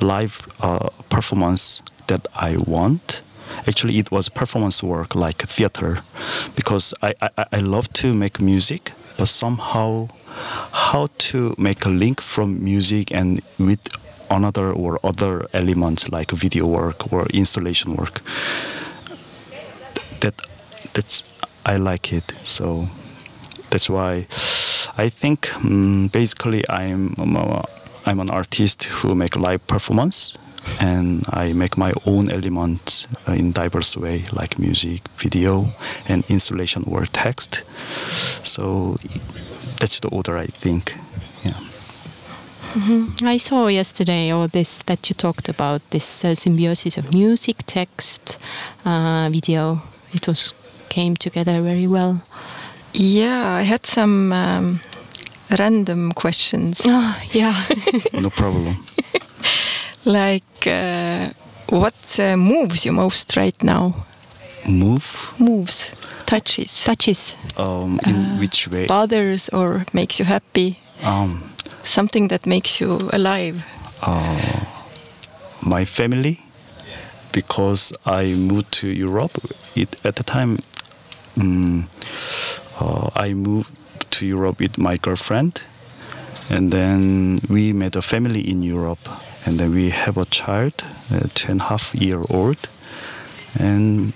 live 0.00 0.46
uh, 0.60 0.88
performance 1.08 1.82
that 2.06 2.26
I 2.34 2.56
want. 2.56 3.22
Actually, 3.66 3.98
it 3.98 4.10
was 4.10 4.28
performance 4.28 4.82
work 4.82 5.14
like 5.14 5.38
theater, 5.46 6.00
because 6.56 6.94
I, 7.02 7.14
I, 7.20 7.46
I 7.52 7.58
love 7.60 7.92
to 7.94 8.12
make 8.12 8.40
music, 8.40 8.92
but 9.16 9.28
somehow 9.28 10.08
how 10.72 11.08
to 11.18 11.54
make 11.56 11.84
a 11.84 11.88
link 11.88 12.20
from 12.20 12.62
music 12.62 13.12
and 13.12 13.40
with 13.58 13.80
another 14.30 14.72
or 14.72 14.98
other 15.04 15.46
elements 15.52 16.08
like 16.08 16.32
video 16.32 16.66
work 16.66 17.12
or 17.12 17.26
installation 17.26 17.94
work. 17.94 18.20
That 20.20 20.34
that's 20.94 21.22
I 21.64 21.76
like 21.76 22.12
it. 22.12 22.32
So 22.42 22.88
that's 23.70 23.88
why 23.88 24.26
I 24.96 25.08
think 25.08 25.54
um, 25.56 26.08
basically 26.08 26.64
I'm 26.68 27.14
I'm 28.06 28.20
an 28.20 28.30
artist 28.30 28.84
who 28.84 29.14
make 29.14 29.34
live 29.36 29.66
performance 29.66 30.36
and 30.80 31.24
I 31.30 31.52
make 31.52 31.76
my 31.76 31.92
own 32.06 32.30
elements 32.30 33.06
uh, 33.28 33.32
in 33.32 33.52
diverse 33.52 33.96
way 33.96 34.24
like 34.32 34.58
music, 34.58 35.08
video, 35.18 35.72
and 36.08 36.24
installation 36.28 36.84
or 36.86 37.06
text. 37.06 37.64
So 38.44 38.98
that's 39.78 40.00
the 40.00 40.08
order 40.08 40.36
I 40.36 40.46
think. 40.46 40.94
Yeah. 41.44 41.58
I 43.22 43.38
saw 43.38 43.68
yesterday 43.68 44.30
all 44.30 44.48
this 44.48 44.82
that 44.86 45.08
you 45.08 45.14
talked 45.14 45.48
about 45.48 45.82
this 45.90 46.24
uh, 46.24 46.34
symbiosis 46.34 46.98
of 46.98 47.12
music, 47.12 47.56
text, 47.66 48.38
uh, 48.84 49.28
video. 49.30 49.82
It 50.12 50.26
was 50.26 50.54
came 50.88 51.16
together 51.16 51.60
very 51.62 51.86
well. 51.86 52.22
Yeah, 52.94 53.54
I 53.60 53.62
had 53.62 53.86
some 53.86 54.32
um, 54.32 54.80
random 55.58 56.12
questions. 56.12 56.82
Ah, 56.88 57.18
yeah. 57.32 57.54
No 58.12 58.30
problem. 58.30 58.76
Like, 60.04 60.66
uh, 60.66 61.30
what 61.70 61.94
uh, 62.20 62.36
moves 62.36 62.84
you 62.84 62.92
most 62.92 63.36
right 63.36 63.62
now? 63.62 63.94
Move 64.68 65.32
Moves, 65.38 65.88
touches, 66.26 66.84
Touches. 66.84 67.36
um, 67.56 67.98
in 68.06 68.38
which 68.38 68.68
way? 68.68 68.86
bothers 68.86 69.48
or 69.50 69.84
makes 69.92 70.18
you 70.18 70.24
happy? 70.24 70.78
Um, 71.02 71.42
Something 71.82 72.28
that 72.28 72.46
makes 72.46 72.80
you 72.80 73.10
alive. 73.12 73.64
uh, 74.02 74.64
my 75.62 75.84
family 75.84 76.38
because 77.32 77.92
I 78.06 78.34
moved 78.34 78.72
to 78.80 78.88
Europe. 78.88 79.38
It, 79.74 79.88
at 80.04 80.16
the 80.16 80.22
time, 80.22 80.58
mm, 81.36 81.84
uh, 82.80 83.10
I 83.14 83.34
moved 83.34 83.72
to 84.12 84.26
Europe 84.26 84.60
with 84.60 84.78
my 84.78 84.96
girlfriend, 84.96 85.62
and 86.50 86.70
then 86.70 87.40
we 87.48 87.72
made 87.72 87.96
a 87.96 88.02
family 88.02 88.40
in 88.40 88.62
Europe, 88.62 89.08
and 89.46 89.58
then 89.58 89.74
we 89.74 89.90
have 89.90 90.16
a 90.16 90.24
child, 90.26 90.84
a 91.10 91.28
two 91.28 91.52
and 91.52 91.60
a 91.60 91.64
half 91.64 91.94
year 91.94 92.22
old, 92.30 92.68
and 93.58 94.12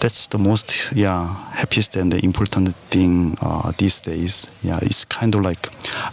that's 0.00 0.26
the 0.26 0.38
most 0.38 0.90
yeah 0.92 1.28
happiest 1.52 1.94
and 1.96 2.12
the 2.12 2.24
important 2.24 2.74
thing 2.90 3.36
uh, 3.40 3.72
these 3.78 4.00
days. 4.00 4.48
Yeah, 4.62 4.78
it's 4.82 5.04
kind 5.04 5.34
of 5.34 5.42
like 5.42 5.68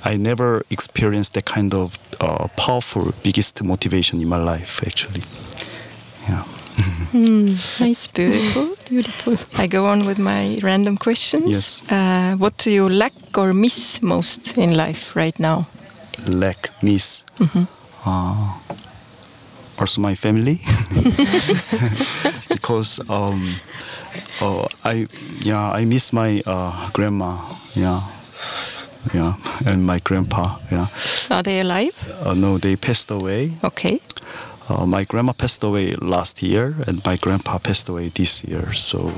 I 0.06 0.16
never 0.18 0.64
experienced 0.70 1.34
that 1.34 1.46
kind 1.46 1.74
of 1.74 1.98
uh, 2.22 2.48
powerful 2.56 3.14
biggest 3.24 3.64
motivation 3.64 4.22
in 4.22 4.30
my 4.30 4.38
life 4.38 4.84
actually. 4.86 5.24
Yeah. 6.28 6.44
Mm, 7.14 7.58
It's 7.82 8.08
beautiful. 8.08 8.76
Beautiful. 8.90 9.38
I 9.58 9.68
go 9.68 9.86
on 9.88 10.06
with 10.06 10.18
my 10.20 10.60
random 10.64 10.98
questions. 10.98 11.46
Yes. 11.48 11.82
Uh, 11.92 12.36
what 12.38 12.58
do 12.58 12.72
you 12.72 12.90
lack 12.90 13.14
or 13.38 13.54
miss 13.54 14.02
most 14.02 14.58
in 14.58 14.76
life 14.76 15.16
right 15.16 15.38
now? 15.40 15.68
lack, 16.28 16.70
miss. 16.82 17.24
Uh, 18.06 18.54
also 19.80 20.02
my 20.02 20.16
family, 20.16 20.60
because 22.50 23.00
um, 23.10 23.56
uh, 24.42 24.68
I 24.84 25.08
yeah 25.42 25.72
I 25.72 25.86
miss 25.86 26.12
my 26.14 26.42
uh, 26.46 26.90
grandma 26.92 27.38
yeah 27.76 28.02
yeah 29.14 29.34
and 29.66 29.86
my 29.86 30.00
grandpa 30.00 30.58
yeah 30.72 30.88
Are 31.30 31.44
they 31.44 31.60
alive? 31.62 31.94
uh, 32.26 32.34
no 32.34 32.58
they 32.58 32.76
passed 32.76 33.12
away. 33.12 33.52
Okay. 33.64 34.00
Uh, 34.70 34.86
my 34.86 35.04
grandma 35.04 35.34
passed 35.34 35.64
away 35.64 35.96
last 35.96 36.44
year 36.44 36.76
and 36.88 37.04
my 37.06 37.18
grandpa 37.18 37.58
passed 37.58 37.90
away 37.90 38.10
this 38.10 38.44
year 38.44 38.74
so 38.74 39.12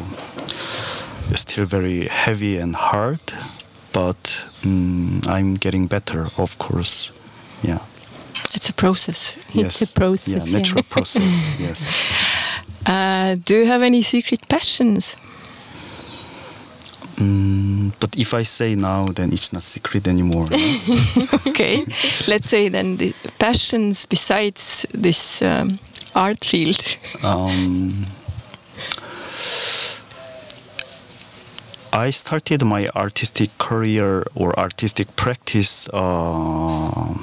it's 1.30 1.42
still 1.42 1.66
very 1.66 2.08
heavy 2.08 2.58
and 2.58 2.76
hard 2.76 3.22
but 3.92 4.46
mm, 4.64 5.28
I'm 5.28 5.56
getting 5.56 5.88
better 5.88 6.28
of 6.38 6.58
course 6.58 7.12
yeah. 7.64 7.80
It's 8.54 8.70
a 8.70 8.74
process. 8.74 9.34
It's 9.54 9.82
a 9.82 9.94
process, 10.00 10.28
Yeah, 10.28 10.44
yeah. 10.44 10.58
natural 10.58 10.84
process. 10.84 11.48
Yes. 11.60 11.90
Uh, 12.86 13.36
do 13.46 13.56
you 13.56 13.66
have 13.66 13.82
any 13.86 14.02
secret 14.02 14.40
passions? 14.50 15.16
Mm, 17.22 17.92
but 18.00 18.16
if 18.18 18.34
I 18.34 18.44
say 18.44 18.74
now, 18.74 19.06
then 19.06 19.32
it's 19.32 19.54
not 19.54 19.62
secret 19.64 20.08
anymore. 20.08 20.48
no? 20.50 20.58
okay. 21.48 21.86
Let's 22.28 22.50
say 22.50 22.70
then 22.70 22.98
the 22.98 23.14
passions 23.38 24.08
besides 24.08 24.88
this 24.92 25.42
um, 25.44 25.78
art 26.16 26.44
field. 26.44 26.98
um, 27.24 28.08
I 31.94 32.10
started 32.10 32.64
my 32.64 32.88
artistic 32.96 33.56
career 33.60 34.24
or 34.34 34.58
artistic 34.58 35.16
practice. 35.16 35.90
Uh, 35.94 37.14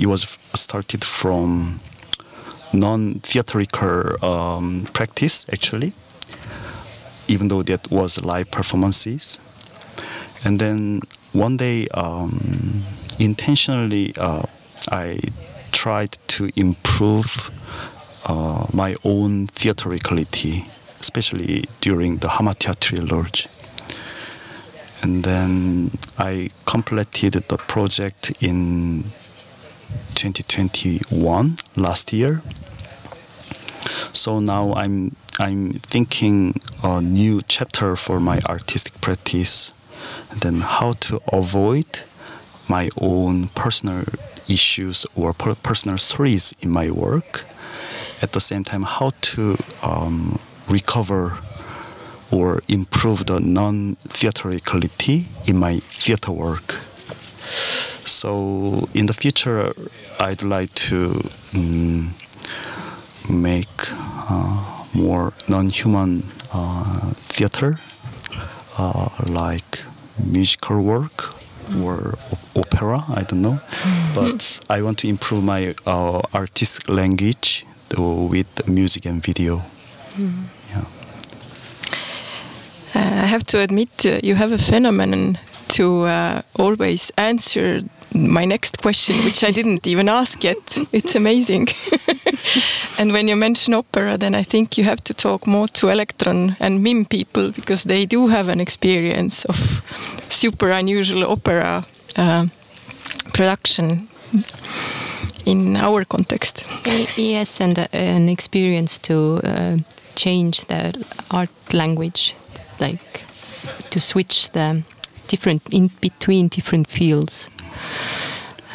it 0.00 0.06
was 0.06 0.38
started 0.54 1.04
from 1.04 1.78
non-theatrical 2.72 4.24
um, 4.24 4.86
practice, 4.92 5.46
actually. 5.52 5.92
Even 7.28 7.48
though 7.48 7.62
that 7.62 7.90
was 7.90 8.20
live 8.20 8.50
performances, 8.50 9.38
and 10.44 10.58
then 10.58 11.00
one 11.32 11.56
day, 11.56 11.88
um, 11.88 12.82
intentionally, 13.18 14.14
uh, 14.16 14.42
I 14.90 15.20
tried 15.72 16.16
to 16.28 16.50
improve 16.56 17.50
uh, 18.26 18.66
my 18.72 18.96
own 19.04 19.46
theatricality, 19.48 20.64
especially 21.00 21.64
during 21.80 22.16
the 22.18 22.28
Hamartia 22.28 22.78
Trilogy. 22.80 23.48
And 25.02 25.22
then 25.22 25.90
I 26.18 26.50
completed 26.66 27.34
the 27.48 27.56
project 27.56 28.32
in 28.40 29.04
2021 30.14 31.56
last 31.76 32.12
year. 32.12 32.42
So 34.12 34.40
now 34.40 34.74
I'm 34.74 35.14
I'm 35.40 35.74
thinking 35.74 36.60
a 36.82 37.00
new 37.00 37.42
chapter 37.46 37.94
for 37.94 38.18
my 38.18 38.40
artistic 38.40 39.00
practice, 39.00 39.72
and 40.32 40.40
then 40.40 40.60
how 40.62 40.92
to 40.92 41.20
avoid 41.32 42.02
my 42.68 42.90
own 43.00 43.46
personal 43.48 44.02
issues 44.48 45.06
or 45.14 45.32
per- 45.32 45.54
personal 45.54 45.96
stories 45.98 46.52
in 46.60 46.70
my 46.70 46.90
work. 46.90 47.44
At 48.20 48.32
the 48.32 48.40
same 48.40 48.64
time, 48.64 48.82
how 48.82 49.12
to 49.30 49.56
um, 49.84 50.40
recover 50.68 51.38
or 52.32 52.60
improve 52.66 53.26
the 53.26 53.38
non-theatricality 53.38 55.26
in 55.46 55.56
my 55.56 55.78
theater 55.78 56.32
work. 56.32 56.72
So 58.04 58.88
in 58.92 59.06
the 59.06 59.14
future, 59.14 59.72
I'd 60.18 60.42
like 60.42 60.74
to 60.90 61.10
mm, 61.52 62.08
make 63.30 63.68
uh, 64.28 64.77
more 64.92 65.32
non-human 65.48 66.22
uh, 66.52 67.10
theater, 67.28 67.78
uh, 68.78 69.08
like 69.28 69.82
musical 70.24 70.80
work 70.82 71.34
or 71.82 72.18
opera. 72.56 73.04
I 73.08 73.22
don't 73.22 73.42
know, 73.42 73.60
but 74.14 74.60
I 74.70 74.82
want 74.82 74.98
to 74.98 75.08
improve 75.08 75.44
my 75.44 75.74
uh, 75.86 76.20
artistic 76.34 76.88
language 76.88 77.66
with 77.96 78.68
music 78.68 79.06
and 79.06 79.22
video. 79.22 79.62
Yeah. 80.18 80.84
Uh, 82.94 83.22
I 83.22 83.26
have 83.26 83.44
to 83.44 83.60
admit, 83.60 84.06
uh, 84.06 84.18
you 84.22 84.34
have 84.34 84.52
a 84.52 84.58
phenomenon 84.58 85.38
to 85.68 86.04
uh, 86.04 86.42
always 86.56 87.12
answer 87.16 87.82
my 88.14 88.44
next 88.44 88.78
question, 88.82 89.16
which 89.24 89.44
I 89.44 89.50
didn't 89.50 89.86
even 89.86 90.08
ask 90.08 90.44
yet. 90.44 90.78
It's 90.92 91.14
amazing. 91.14 91.68
and 92.98 93.12
when 93.12 93.28
you 93.28 93.36
mention 93.36 93.74
opera, 93.74 94.16
then 94.16 94.34
I 94.34 94.42
think 94.42 94.78
you 94.78 94.84
have 94.84 95.02
to 95.04 95.14
talk 95.14 95.46
more 95.46 95.68
to 95.68 95.88
Electron 95.88 96.56
and 96.60 96.82
MIM 96.82 97.04
people 97.04 97.52
because 97.52 97.84
they 97.84 98.06
do 98.06 98.28
have 98.28 98.48
an 98.48 98.60
experience 98.60 99.44
of 99.44 99.82
super 100.28 100.70
unusual 100.70 101.24
opera 101.30 101.84
uh, 102.16 102.46
production 103.34 104.08
in 105.44 105.76
our 105.76 106.04
context. 106.04 106.64
Yes, 107.16 107.60
and 107.60 107.78
uh, 107.78 107.86
an 107.92 108.28
experience 108.28 108.98
to 108.98 109.40
uh, 109.44 109.76
change 110.14 110.64
the 110.66 110.92
art 111.30 111.50
language, 111.72 112.34
like 112.80 113.24
to 113.90 114.00
switch 114.00 114.50
the 114.52 114.82
different 115.28 115.62
in 115.70 115.90
between 116.00 116.48
different 116.48 116.88
fields. 116.88 117.48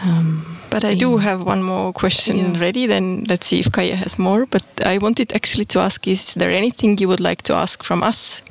Um, 0.03 0.45
But 0.69 0.83
I 0.83 0.95
do 0.95 1.17
have 1.17 1.43
one 1.45 1.61
more 1.63 1.93
question 1.93 2.37
Yeah. 2.37 2.59
ready. 2.61 2.87
Then 2.87 3.23
let's 3.29 3.45
see 3.47 3.59
if 3.59 3.71
Kaie 3.71 3.95
has 3.95 4.17
more. 4.17 4.45
But 4.49 4.63
I 4.85 4.97
wanted 4.97 5.31
actually 5.33 5.65
to 5.65 5.79
ask: 5.79 6.07
Is 6.07 6.33
there 6.33 6.49
anything 6.57 6.97
you 7.01 7.07
would 7.07 7.19
like 7.19 7.41
to 7.43 7.53
ask 7.55 7.83
from 7.83 8.01
us? 8.03 8.41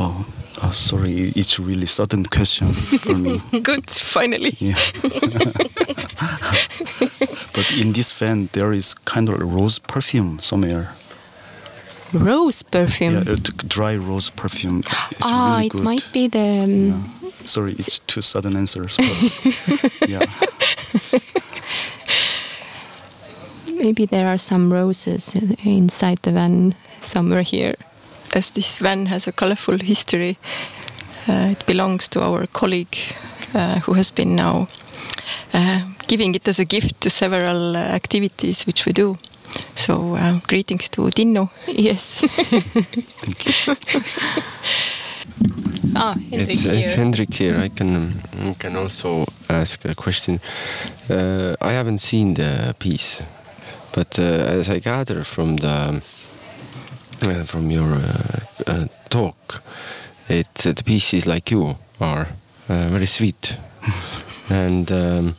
Oh, 0.00 0.24
oh, 0.62 0.72
sorry, 0.72 1.32
it's 1.36 1.58
really 1.58 1.86
sudden 1.86 2.24
question 2.24 2.72
for 2.72 3.16
me. 3.18 3.40
Good, 3.62 3.90
finally. 3.90 4.56
Yeah. 4.58 4.78
but 7.52 7.70
in 7.78 7.92
this 7.92 8.12
fan, 8.12 8.48
there 8.52 8.72
is 8.72 8.94
kind 9.04 9.28
of 9.28 9.40
a 9.40 9.44
rose 9.44 9.78
perfume 9.78 10.38
somewhere. 10.40 10.88
rose 12.12 12.62
perfume. 12.62 13.22
Yeah, 13.26 13.36
dry 13.68 13.96
rose 13.96 14.30
perfume. 14.30 14.82
It's 15.10 15.26
ah, 15.26 15.56
really 15.56 15.66
it 15.66 15.74
might 15.74 16.08
be 16.12 16.28
the. 16.28 16.62
um, 16.64 16.70
Yeah. 16.88 17.25
Sorry, 17.46 17.72
it's 17.78 18.00
too 18.00 18.22
sudden 18.22 18.56
answers. 18.56 18.96
But 18.96 19.92
yeah. 20.08 20.26
Maybe 23.78 24.06
there 24.06 24.26
are 24.26 24.38
some 24.38 24.72
roses 24.72 25.34
inside 25.64 26.18
the 26.22 26.32
van 26.32 26.74
somewhere 27.00 27.42
here. 27.42 27.74
As 28.34 28.50
this 28.50 28.78
van 28.78 29.06
has 29.06 29.28
a 29.28 29.32
colorful 29.32 29.78
history, 29.78 30.38
uh, 31.28 31.52
it 31.52 31.66
belongs 31.66 32.08
to 32.08 32.22
our 32.22 32.46
colleague 32.46 32.96
uh, 33.54 33.80
who 33.80 33.94
has 33.94 34.10
been 34.10 34.34
now 34.34 34.68
uh, 35.54 35.80
giving 36.08 36.34
it 36.34 36.48
as 36.48 36.58
a 36.58 36.64
gift 36.64 37.00
to 37.00 37.10
several 37.10 37.76
uh, 37.76 37.80
activities 37.80 38.66
which 38.66 38.86
we 38.86 38.92
do. 38.92 39.18
So 39.74 40.16
uh, 40.16 40.40
greetings 40.46 40.88
to 40.90 41.10
Dinno. 41.10 41.50
Yes. 41.66 42.22
Thank 43.22 43.46
you. 43.46 43.76
ah, 45.94 46.14
Henrik 46.30 46.48
It's, 46.50 46.62
here. 46.62 46.74
it's 46.74 46.94
Hendrik 46.94 47.34
here. 47.34 47.56
I 47.64 47.68
can 47.68 48.22
I 48.40 48.54
can 48.58 48.76
also 48.76 49.24
ask 49.48 49.84
a 49.84 49.94
question. 49.94 50.40
Uh, 51.10 51.54
I 51.60 51.72
haven't 51.72 52.00
seen 52.00 52.34
the 52.34 52.74
piece, 52.78 53.22
but 53.92 54.18
uh, 54.18 54.22
as 54.60 54.68
I 54.68 54.78
gather 54.78 55.24
from 55.24 55.56
the 55.56 56.02
uh, 57.22 57.44
from 57.44 57.70
your 57.70 57.94
uh, 57.94 58.40
uh, 58.66 58.86
talk, 59.08 59.62
it 60.28 60.66
uh, 60.66 60.72
the 60.72 60.82
pieces 60.84 61.26
like 61.26 61.50
you 61.50 61.76
are 62.00 62.28
uh, 62.68 62.88
very 62.90 63.06
sweet, 63.06 63.56
and 64.50 64.90
um, 64.90 65.36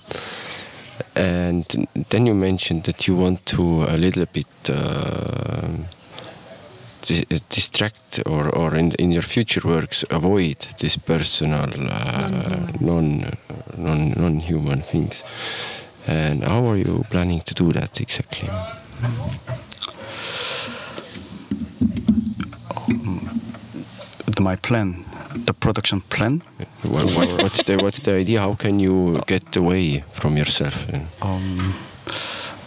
and 1.16 1.88
then 2.10 2.26
you 2.26 2.34
mentioned 2.34 2.84
that 2.84 3.08
you 3.08 3.16
want 3.16 3.46
to 3.46 3.84
a 3.84 3.98
little 3.98 4.26
bit 4.34 4.48
uh, 4.70 4.74
di- 4.74 5.97
distract 7.50 8.22
or 8.26 8.50
or 8.50 8.76
in 8.76 8.92
in 9.00 9.12
your 9.12 9.24
future 9.24 9.62
works 9.68 10.06
avoid 10.10 10.58
this 10.80 10.98
personal 10.98 11.70
uh, 11.90 12.68
non 12.80 13.38
non 13.78 14.14
non 14.18 14.40
human 14.40 14.82
things. 14.82 15.24
And 16.08 16.44
how 16.44 16.66
are 16.70 16.78
you 16.78 17.04
planning 17.10 17.42
to 17.42 17.54
do 17.54 17.74
that 17.74 18.00
exactly? 18.00 18.50
The, 24.36 24.42
my 24.42 24.56
plan, 24.56 25.04
the 25.46 25.54
production 25.54 26.02
plan. 26.02 26.42
What, 26.84 27.12
what, 27.16 27.44
what's 27.44 27.64
the 27.64 27.78
what's 27.78 28.00
the 28.00 28.14
idea? 28.14 28.40
How 28.40 28.56
can 28.56 28.80
you 28.80 29.22
get 29.28 29.56
away 29.56 30.04
from 30.14 30.38
yourself? 30.38 30.88
Um, 31.22 31.74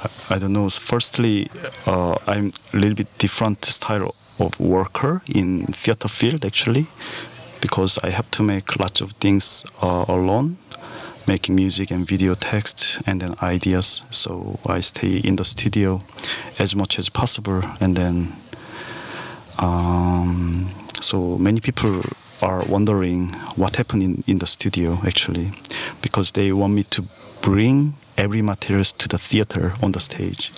I, 0.05 0.35
I 0.35 0.39
don't 0.39 0.53
know. 0.53 0.69
Firstly, 0.69 1.51
uh, 1.87 2.17
I'm 2.27 2.53
a 2.75 2.77
little 2.77 2.95
bit 2.97 3.09
different 3.19 3.65
style 3.65 4.15
of 4.41 4.59
worker 4.59 5.23
in 5.27 5.67
theater 5.67 6.09
field 6.09 6.45
actually, 6.45 6.87
because 7.61 7.99
I 8.03 8.11
have 8.11 8.31
to 8.33 8.43
make 8.43 8.79
lots 8.79 9.01
of 9.01 9.13
things 9.13 9.65
uh, 9.83 10.05
alone, 10.09 10.57
making 11.27 11.55
music 11.55 11.91
and 11.91 12.07
video 12.07 12.35
text 12.35 13.01
and 13.07 13.21
then 13.21 13.35
ideas. 13.43 14.03
So 14.11 14.59
I 14.67 14.81
stay 14.81 15.17
in 15.19 15.37
the 15.37 15.45
studio 15.45 16.03
as 16.59 16.75
much 16.75 16.99
as 16.99 17.09
possible, 17.09 17.63
and 17.81 17.97
then 17.97 18.33
um, 19.59 20.69
so 21.01 21.39
many 21.39 21.61
people 21.61 22.03
are 22.43 22.65
wondering 22.65 23.29
what 23.57 23.77
happened 23.77 24.03
in, 24.03 24.25
in 24.27 24.39
the 24.39 24.47
studio 24.47 24.99
actually 25.07 25.51
because 26.01 26.33
they 26.33 26.53
want 26.53 26.73
me 26.73 26.83
to 26.85 27.05
bring 27.43 27.95
every 28.17 28.43
materials 28.43 28.93
to 28.93 29.09
the 29.09 29.19
theater 29.19 29.73
on 29.83 29.93
the 29.93 30.01
stage 30.01 30.51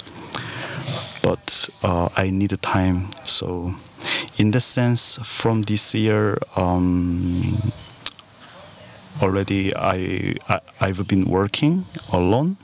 but 1.22 1.68
uh, 1.82 2.08
i 2.16 2.30
need 2.30 2.60
time 2.62 3.08
so 3.22 3.74
in 4.38 4.50
that 4.50 4.60
sense 4.60 5.18
from 5.22 5.62
this 5.62 5.94
year 5.94 6.38
um, 6.56 7.72
already 9.22 9.74
I, 9.76 10.34
I 10.48 10.60
i've 10.80 11.06
been 11.06 11.24
working 11.24 11.84
alone 12.12 12.56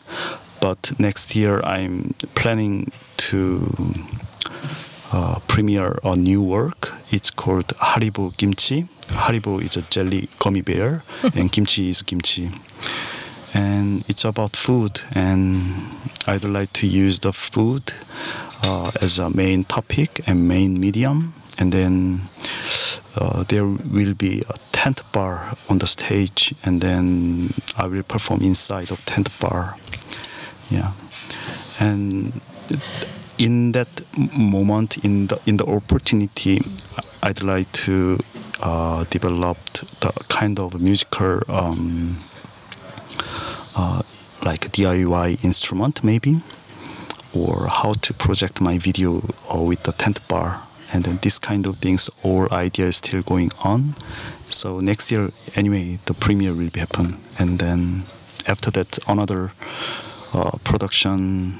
but 0.61 0.93
next 0.99 1.37
year 1.37 1.61
i'm 1.63 2.15
planning 2.35 2.91
to 3.29 3.95
uh, 5.13 5.39
premiere 5.49 5.99
a 6.05 6.15
new 6.17 6.43
work. 6.43 6.93
It's 7.11 7.31
called 7.31 7.69
Haribo 7.79 8.37
Kimchi. 8.37 8.83
Haribo 9.09 9.63
is 9.63 9.77
a 9.77 9.83
jelly 9.83 10.29
gummy 10.39 10.61
bear, 10.61 11.03
and 11.35 11.51
kimchi 11.51 11.91
is 11.91 12.03
kimchi. 12.03 12.51
And 13.55 14.05
it's 14.09 14.25
about 14.25 14.55
food, 14.55 15.01
and 15.13 15.91
I'd 16.27 16.45
like 16.45 16.73
to 16.75 16.87
use 16.87 17.21
the 17.21 17.33
food 17.33 17.95
as 18.63 19.19
a 19.19 19.31
main 19.31 19.65
topic 19.65 20.21
and 20.27 20.49
main 20.49 20.79
medium. 20.81 21.35
And 21.59 21.73
then 21.73 22.29
uh, 23.17 23.43
there 23.49 23.65
will 23.65 24.15
be 24.15 24.43
a 24.49 24.55
tent 24.71 25.03
bar 25.13 25.57
on 25.69 25.79
the 25.79 25.87
stage, 25.87 26.55
and 26.65 26.81
then 26.81 27.53
I 27.77 27.87
will 27.87 28.05
perform 28.05 28.43
inside 28.43 28.93
of 28.93 29.05
tent 29.07 29.29
bar. 29.41 29.77
Yeah, 30.71 30.93
and 31.81 32.41
in 33.39 33.73
that 33.73 33.89
moment, 34.37 34.99
in 34.99 35.27
the 35.27 35.41
in 35.47 35.57
the 35.57 35.67
opportunity, 35.67 36.61
I'd 37.23 37.43
like 37.43 37.73
to 37.85 38.19
uh, 38.63 39.05
develop 39.11 39.59
the 40.01 40.13
kind 40.29 40.59
of 40.61 40.81
musical, 40.81 41.41
um, 41.49 42.19
uh, 43.75 44.03
like 44.45 44.71
DIY 44.73 45.45
instrument 45.45 46.05
maybe, 46.05 46.41
or 47.39 47.69
how 47.69 47.93
to 47.93 48.15
project 48.15 48.61
my 48.61 48.79
video 48.79 49.23
with 49.51 49.83
the 49.85 49.93
tent 49.93 50.27
bar, 50.29 50.63
and 50.93 51.05
then 51.05 51.19
this 51.23 51.39
kind 51.39 51.67
of 51.67 51.79
things. 51.79 52.11
All 52.23 52.49
is 52.53 52.97
still 52.97 53.23
going 53.23 53.53
on. 53.63 53.95
So 54.49 54.81
next 54.81 55.11
year, 55.11 55.31
anyway, 55.55 55.99
the 56.07 56.15
premiere 56.15 56.55
will 56.55 56.71
be 56.71 56.81
happen, 56.81 57.19
and 57.39 57.59
then 57.59 58.05
after 58.47 58.71
that, 58.71 58.99
another 59.07 59.53
uh, 60.35 60.57
production 60.65 61.55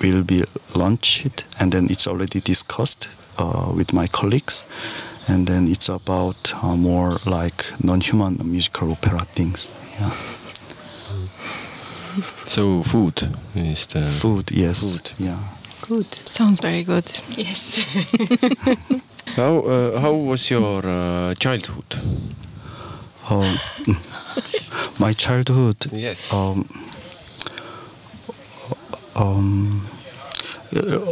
will 0.00 0.22
be 0.22 0.44
launched 0.74 1.44
and 1.58 1.72
then 1.72 1.88
it's 1.90 2.06
already 2.06 2.40
discussed 2.40 3.08
uh, 3.38 3.72
with 3.74 3.92
my 3.92 4.06
colleagues 4.06 4.64
and 5.28 5.46
then 5.46 5.68
it's 5.68 5.88
about 5.88 6.52
uh, 6.62 6.76
more 6.76 7.18
like 7.26 7.64
non-human 7.82 8.38
musical 8.44 8.92
opera 8.92 9.20
things 9.34 9.72
yeah. 9.98 10.12
So 12.46 12.82
food 12.82 13.28
is 13.54 13.86
the 13.86 14.02
food 14.06 14.50
yes 14.50 14.80
Food. 14.80 15.10
yeah 15.18 15.38
Good. 15.88 16.06
Sounds 16.28 16.60
very 16.60 16.82
good. 16.82 17.12
Yes. 17.36 17.78
How 19.36 19.58
uh, 19.60 20.00
how 20.00 20.14
was 20.14 20.50
your 20.50 20.82
uh, 20.84 21.34
childhood? 21.34 21.84
um, 23.30 23.56
my 24.98 25.12
childhood 25.12 25.76
Yes. 25.92 26.32
um, 26.32 26.64
um, 29.14 29.86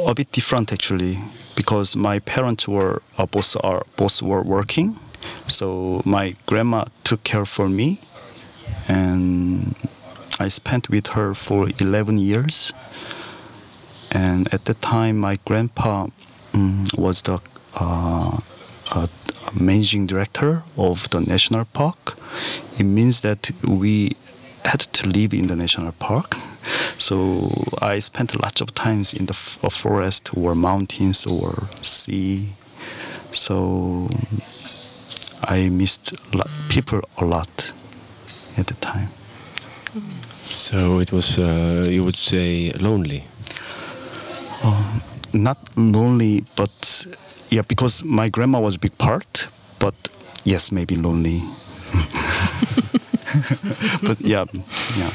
a 0.06 0.14
bit 0.14 0.32
different 0.32 0.72
actually 0.72 1.18
because 1.56 1.94
my 1.96 2.18
parents 2.20 2.66
were 2.68 3.02
uh, 3.18 3.26
both 3.26 3.56
are 3.62 3.84
both 3.96 4.22
were 4.22 4.42
working 4.42 4.96
so 5.46 6.02
my 6.04 6.34
grandma 6.46 6.84
took 7.04 7.22
care 7.24 7.44
for 7.46 7.68
me 7.68 7.98
and 8.88 9.74
I 10.40 10.48
spent 10.48 10.88
with 10.90 11.08
her 11.08 11.34
for 11.34 11.68
11 11.78 12.18
years 12.18 12.72
and 14.10 14.52
at 14.52 14.64
that 14.66 14.82
time 14.82 15.18
my 15.18 15.38
grandpa 15.44 16.06
um, 16.52 16.84
was 16.96 17.22
the 17.22 17.40
uh, 17.76 18.38
uh, 18.92 19.06
managing 19.58 20.06
director 20.06 20.62
of 20.76 21.08
the 21.10 21.20
national 21.20 21.64
park 21.66 22.18
it 22.78 22.84
means 22.84 23.20
that 23.22 23.50
we 23.64 24.16
had 24.64 24.80
to 24.80 25.08
live 25.08 25.34
in 25.34 25.46
the 25.46 25.56
national 25.56 25.92
park 25.92 26.36
so 26.98 27.50
I 27.80 27.98
spent 27.98 28.40
lots 28.40 28.60
of 28.60 28.74
times 28.74 29.12
in 29.12 29.26
the 29.26 29.34
forest 29.34 30.30
or 30.36 30.54
mountains 30.54 31.26
or 31.26 31.68
sea. 31.80 32.54
So 33.32 34.08
I 35.42 35.68
missed 35.68 36.14
people 36.68 37.02
a 37.18 37.24
lot 37.24 37.72
at 38.56 38.68
the 38.68 38.74
time. 38.74 39.08
So 40.54 41.00
it 41.00 41.12
was 41.12 41.38
uh, 41.38 41.86
you 41.90 42.04
would 42.04 42.16
say 42.16 42.72
lonely. 42.80 43.24
Um, 44.62 45.02
not 45.32 45.58
lonely, 45.76 46.44
but 46.54 47.06
yeah, 47.50 47.62
because 47.62 48.04
my 48.04 48.28
grandma 48.28 48.60
was 48.60 48.76
a 48.76 48.78
big 48.78 48.96
part. 48.96 49.48
But 49.80 49.94
yes, 50.44 50.70
maybe 50.70 50.94
lonely. 50.96 51.42
but 54.02 54.20
yeah, 54.20 54.44
yeah. 54.96 55.10